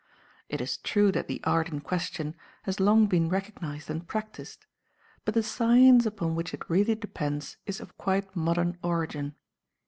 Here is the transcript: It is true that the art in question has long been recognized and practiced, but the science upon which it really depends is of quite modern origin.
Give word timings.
It 0.49 0.61
is 0.61 0.77
true 0.79 1.11
that 1.11 1.27
the 1.27 1.39
art 1.43 1.69
in 1.69 1.79
question 1.79 2.33
has 2.63 2.79
long 2.79 3.05
been 3.05 3.29
recognized 3.29 3.87
and 3.87 4.07
practiced, 4.07 4.65
but 5.25 5.35
the 5.35 5.43
science 5.43 6.07
upon 6.07 6.33
which 6.33 6.55
it 6.55 6.67
really 6.67 6.95
depends 6.95 7.57
is 7.67 7.79
of 7.79 7.95
quite 7.99 8.35
modern 8.35 8.79
origin. 8.81 9.35